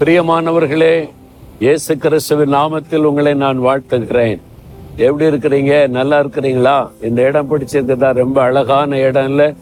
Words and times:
பிரியமானவர்களே 0.00 1.08
இயேசு 1.58 1.96
கிறிஸ்துவின் 1.96 2.52
நாமத்தில் 2.54 3.06
உங்களை 3.08 3.34
நான் 3.34 3.62
வாழ்த்துகிறேன். 3.66 4.40
எப்படி 4.96 5.24
இருக்கிறீங்க? 5.30 5.88
நல்லா 5.88 6.16
இருக்கிறீங்களா? 6.22 6.88
இந்த 7.02 7.22
இடம் 7.22 7.48
பிடிச்சிருக்குதா 7.50 8.12
ரொம்ப 8.12 8.42
அழகான 8.42 8.98
இடம் 8.98 9.28
இல்லை? 9.28 9.54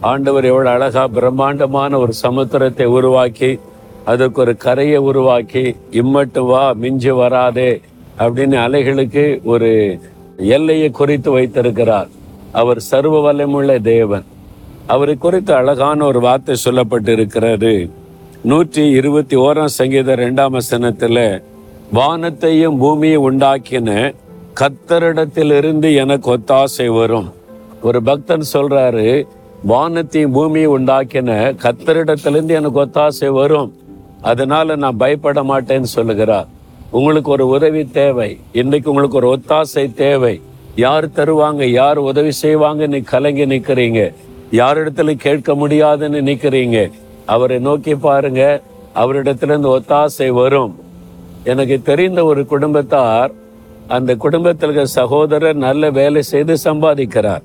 ஆண்டவர் 0.00 0.44
எவ்வளோ 0.44 0.70
அழகா 0.70 1.08
பிரம்மாண்டமான 1.08 1.98
ஒரு 1.98 2.12
சமுத்திரத்தை 2.22 2.84
உருவாக்கி 2.84 3.58
அதுக்கு 4.04 4.40
ஒரு 4.40 4.56
கரையை 4.56 4.96
உருவாக்கி 4.96 5.76
இம்மட்டு 5.90 6.46
வா 6.46 6.72
மிஞ்சி 6.72 7.10
வராதே 7.10 7.80
அப்படின்னு 8.18 8.58
அலைகளுக்கு 8.66 9.42
ஒரு 9.44 9.98
எல்லையை 10.36 10.90
குறித்து 10.90 11.30
வைத்திருக்கிறார். 11.30 12.08
அவர் 12.52 12.80
சர்வ 12.80 13.32
வல்லமுள்ள 13.32 13.80
தேவன். 13.80 14.24
அவரை 14.86 15.16
குறித்து 15.16 15.54
அழகான 15.54 16.04
ஒரு 16.04 16.20
வார்த்தை 16.20 16.56
சொல்லப்பட்டு 16.64 17.08
இருக்கிறது 17.08 17.90
நூற்றி 18.50 18.82
இருபத்தி 18.90 19.36
ஓராம் 19.36 19.74
சங்கீத 19.74 20.14
ரெண்டாம் 20.16 20.50
வசனத்தில் 20.50 21.42
வானத்தையும் 21.92 22.78
பூமியை 22.78 23.18
உண்டாக்கின 23.18 23.90
கத்தரிடத்திலிருந்து 24.60 25.94
எனக்கு 25.94 26.28
ஒத்தாசை 26.36 26.86
வரும். 26.94 27.28
ஒரு 27.82 28.02
பக்தன் 28.02 28.44
சொல்றாரு 28.52 29.06
வானத்தையும் 29.72 30.32
பூமியை 30.32 30.68
உண்டாக்கின 30.68 31.36
கத்தரிடத்திலிருந்து 31.64 32.54
எனக்கு 32.60 32.80
ஒத்தாசை 32.84 33.28
வரும். 33.28 33.70
அதனால 34.20 34.76
நான் 34.76 34.96
பயப்பட 34.96 35.42
மாட்டேன்னு 35.42 35.92
சொல்லுகிறார். 35.96 36.48
உங்களுக்கு 36.90 37.30
ஒரு 37.30 37.46
உதவி 37.48 37.84
தேவை. 37.84 38.30
இன்னைக்கு 38.52 38.90
உங்களுக்கு 38.90 39.16
ஒரு 39.16 39.30
ஒத்தாசை 39.36 39.94
தேவை. 39.94 40.40
யார் 40.76 41.08
தருவாங்க 41.08 41.64
யார் 41.64 41.98
உதவி 41.98 42.30
செய்வாங்க 42.30 42.86
நீ 42.86 42.98
கலங்கி 42.98 43.46
நிற்கிறீங்க 43.46 44.12
யாரிடத்துல 44.52 45.14
கேட்க 45.26 45.54
முடியாதுன்னு 45.54 46.20
நிற்கிறீங்க 46.20 46.90
அவரை 47.26 47.58
நோக்கி 47.58 47.94
பாருங்க 47.94 48.62
அவரிடத்திலிருந்து 48.94 49.68
ஒத்தாசை 49.76 50.28
வரும். 50.28 50.80
எனக்கு 51.44 51.82
தெரிந்த 51.82 52.24
ஒரு 52.24 52.46
குடும்பத்தார் 52.46 53.32
அந்த 53.88 54.16
குடும்பத்தில் 54.16 54.62
இருக்கிற 54.62 54.86
சகோதரர் 54.86 55.56
நல்ல 55.56 55.90
வேலை 55.90 56.22
செய்து 56.22 56.56
சம்பாதிக்கிறார். 56.64 57.42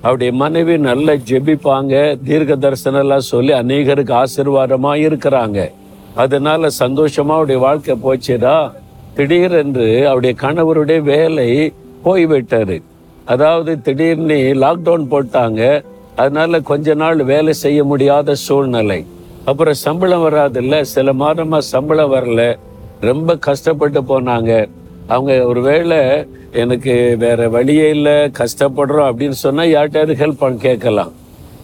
அவருடைய 0.00 0.32
மனைவி 0.32 0.78
நல்ல 0.78 1.16
ஜெபிப்பாங்க 1.16 2.18
தீர்க்க 2.24 2.56
தரிசனம் 2.56 3.00
எல்லாம் 3.00 3.20
சொல்லி 3.20 3.52
அநேகருக்கு 3.52 4.22
ஆசீர்வாதமா 4.22 4.92
இருக்கிறாங்க. 5.06 5.70
அதனால 6.14 6.68
சந்தோஷமா 6.78 7.34
அவருடைய 7.36 7.60
வாழ்க்கை 7.60 7.96
போச்சுடா. 8.04 8.70
திடீரென்று 9.14 10.06
அவருடைய 10.06 10.36
கணவருடைய 10.40 11.00
வேலை 11.02 11.72
போய்விட்டாரு 12.04 12.82
அதாவது 13.24 13.82
திடீர்னு 13.82 14.34
லாக்டவுன் 14.34 15.06
போட்டாங்க. 15.10 15.82
அதனால 16.18 16.60
கொஞ்ச 16.70 16.94
நாள் 16.94 17.20
வேலை 17.32 17.52
செய்ய 17.64 17.80
முடியாத 17.84 18.34
சூழ்நிலை. 18.46 19.00
அப்புறம் 19.44 19.82
சம்பளம் 19.86 20.24
வராதுல்ல 20.24 20.80
சில 20.94 21.12
மாதமா 21.12 21.58
சம்பளம் 21.72 22.12
வரல. 22.12 22.42
ரொம்ப 23.00 23.36
கஷ்டப்பட்டு 23.46 24.00
போனாங்க. 24.10 24.52
அவங்க 25.06 25.32
ஒருவேளை 25.44 26.00
எனக்கு 26.62 26.94
வேற 27.18 27.48
வழியே 27.48 27.86
இல்லை 27.90 28.16
கஷ்டப்படுறோம் 28.40 29.08
அப்படின்னு 29.10 29.38
சொன்னா 29.44 29.62
யார்கிட்டயாவது 29.62 30.14
ஹெல்ப் 30.22 30.42
பண்ண 30.42 30.58
கேட்கலாம். 30.58 31.12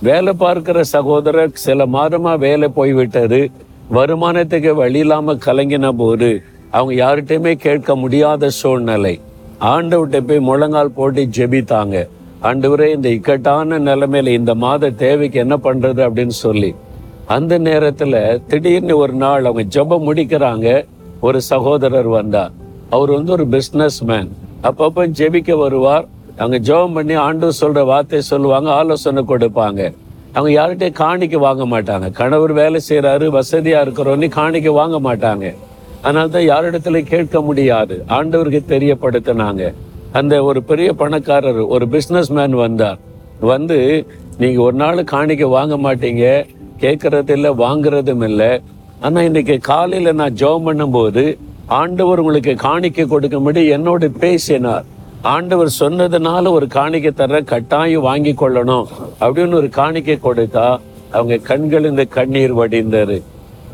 வேலை 0.03 0.33
பார்க்கிற 0.33 0.79
சகோதரர் 0.95 1.61
சில 1.67 1.87
மாதமா 1.87 2.33
வேலை 2.39 2.69
போய்விட்டாரு 2.77 3.41
வருமானத்துக்கு 3.93 4.71
வழி 4.75 4.99
இல்லாம 4.99 5.35
கலங்கின 5.47 5.89
போது 5.97 6.31
அவங்க 6.71 6.93
யார்கிட்டயுமே 7.05 7.53
கேட்க 7.67 7.97
முடியாத 7.97 8.51
சூழ்நிலை. 8.61 9.15
ஆண்டவர்கிட்ட 9.73 10.21
போய் 10.29 10.47
முழங்கால் 10.51 10.97
போட்டு 10.99 11.23
ஜெபித்தாங்க. 11.37 11.97
ஆண்டவரே 12.49 12.87
இந்த 12.95 13.09
இக்கட்டான 13.09 13.79
நிலைமையில 13.79 14.33
இந்த 14.39 14.53
மாத 14.63 14.91
தேவைக்கு 15.03 15.39
என்ன 15.45 15.57
பண்றது 15.67 16.01
அப்படின்னு 16.07 16.35
சொல்லி 16.45 16.71
அந்த 17.37 17.59
நேரத்துல 17.59 18.15
திடீர்னு 18.47 18.97
ஒரு 18.97 19.15
நாள் 19.23 19.47
அவங்க 19.51 19.63
ஜெபம் 19.77 20.05
முடிக்கிறாங்க 20.09 20.69
ஒரு 21.21 21.41
சகோதரர் 21.51 22.09
வந்தார். 22.09 22.53
அவர் 22.91 23.11
வந்து 23.11 23.33
ஒரு 23.33 23.45
பிஸ்னஸ் 23.55 23.99
மேன் 24.11 24.31
அப்பப்ப 24.69 25.07
ஜெபிக்க 25.21 25.57
வருவார். 25.59 26.07
அவங்க 26.37 26.59
ஜெபம் 26.69 26.97
பண்ணி 26.99 27.15
ஆண்டு 27.27 27.53
சொல்ற 27.61 27.85
வார்த்தை 27.93 28.21
சொல்லுவாங்க 28.33 28.71
ஆலோசனை 28.73 29.25
கொடுப்பாங்க. 29.29 29.81
அவங்க 30.33 30.51
யார்கிட்டயும் 30.59 31.01
காணிக்க 31.05 31.37
வாங்க 31.47 31.65
மாட்டாங்க. 31.75 32.07
கணவர் 32.21 32.53
வேலை 32.53 32.81
செய்யறாரு 32.89 33.27
வசதியா 33.39 33.81
இருக்கிறோன்னு 33.87 34.29
காணிக்க 34.41 34.73
வாங்க 34.81 34.99
மாட்டாங்க. 35.09 35.55
அதனால 36.03 36.29
தான் 36.29 36.49
யாரிடத்துல 36.53 37.03
கேட்க 37.15 37.41
முடியாது. 37.41 38.05
ஆண்டவருக்கு 38.09 38.63
தெரியப்படுத்தினாங்க. 38.75 39.65
அந்த 40.19 40.35
ஒரு 40.49 40.63
பெரிய 40.63 40.93
பணக்காரர் 40.93 41.61
ஒரு 41.75 41.85
பிஸ்னஸ்மேன் 41.95 42.55
வந்தார். 42.65 42.99
வந்து 43.41 43.79
நீங்கள் 44.39 44.65
ஒரு 44.65 44.77
நாள் 44.83 45.01
காணிக்க 45.13 45.45
வாங்க 45.49 45.77
மாட்டீங்க. 45.77 46.25
கேட்கறது 46.83 47.31
இல்லை 47.31 47.51
வாங்குறதும் 47.51 48.25
இல்லை. 48.29 48.51
ஆனால் 49.01 49.25
இன்னைக்கு 49.25 49.59
காலையில் 49.59 50.19
நான் 50.21 50.33
ஜெபம் 50.33 50.67
பண்ணும்போது 50.67 51.25
ஆண்டவர் 51.67 52.19
உங்களுக்கு 52.19 52.55
காணிக்க 52.69 53.07
கொடுக்கும்படி 53.07 53.63
என்னோட 53.71 54.09
பேசினார். 54.25 54.85
ஆண்டவர் 55.23 55.71
சொன்னதுனால 55.81 56.51
ஒரு 56.51 56.67
காணிக்கை 56.67 57.13
தர 57.13 57.41
கட்டாயம் 57.41 58.07
வாங்கி 58.09 58.33
கொள்ளணும். 58.33 58.87
அப்படின்னு 59.21 59.55
ஒரு 59.55 59.69
காணிக்கை 59.69 60.19
கொடுத்தா 60.23 60.67
அவங்க 61.11 61.37
கண்கள் 61.51 61.91
இந்த 61.91 62.05
கண்ணீர் 62.05 62.55
வடிந்தது. 62.61 63.19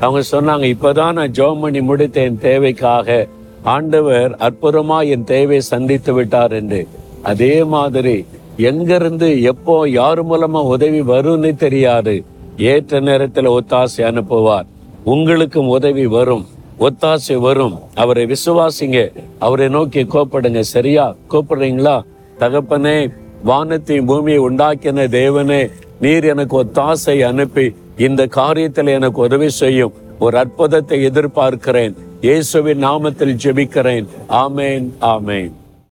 அவங்க 0.00 0.22
சொன்னாங்க 0.32 0.66
இப்போதான் 0.74 1.12
நான் 1.12 1.36
ஜெபம் 1.40 1.60
பண்ணி 1.60 1.80
முடித்த 1.80 2.20
என் 2.20 2.40
தேவைக்காக. 2.48 3.26
ஆண்டவர் 3.62 4.30
அற்புதமா 4.30 5.08
என் 5.08 5.24
தேவை 5.24 5.60
சந்தித்து 5.60 6.12
விட்டார் 6.12 6.52
என்று. 6.52 6.86
அதே 7.22 7.64
மாதிரி 7.64 8.26
எங்கிருந்து 8.56 9.42
எப்போ 9.42 9.88
யார் 9.88 10.26
மூலமா 10.26 10.62
உதவி 10.62 11.00
வரும்னு 11.00 11.56
தெரியாது. 11.56 12.24
ஏற்ற 12.58 13.00
நேரத்தில் 13.00 13.48
ஒத்தாசை 13.48 13.96
அனுப்புவார். 13.96 14.66
உங்களுக்கும் 15.04 15.68
உதவி 15.68 16.06
வரும். 16.06 16.46
ஒத்தாசை 16.80 17.36
வரும். 17.36 17.78
அவரை 17.94 18.26
விசுவாசிங்க. 18.26 19.12
அவரை 19.38 19.68
நோக்கி 19.68 20.02
கூப்பிடுங்க. 20.02 20.60
சரியா? 20.60 21.14
கூப்பிடுறீங்களா? 21.30 22.02
தகப்பனே 22.38 23.12
வானத்தையும் 23.44 24.06
பூமியை 24.06 24.40
உண்டாக்கின 24.40 25.08
தேவனே 25.08 25.70
நீர் 26.00 26.24
எனக்கு 26.24 26.64
ஒத்தாசை 26.64 27.20
அனுப்பி 27.20 27.74
இந்த 27.98 28.26
காரியத்தில் 28.26 28.88
எனக்கு 28.88 29.20
உதவி 29.20 29.48
செய்யும். 29.48 29.92
ஒரு 30.18 30.38
அற்புதத்தை 30.38 31.06
எதிர்பார்க்கிறேன். 31.06 31.94
இயேசுவின் 32.20 32.84
நாமத்தில் 32.84 33.36
ஜெபிக்கிறேன். 33.42 34.06
ஆமேன் 34.28 34.88
ஆமேன். 35.00 35.52